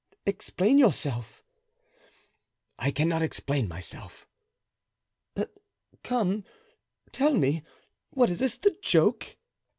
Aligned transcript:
"Explain 0.25 0.79
yourself." 0.79 1.43
"I 2.79 2.89
cannot 2.89 3.21
explain 3.21 3.67
myself." 3.67 4.27
"Come, 6.03 6.43
tell 7.11 7.35
me, 7.35 7.61
what 8.09 8.31
is 8.31 8.39
the 8.39 8.75
joke?" 8.81 9.37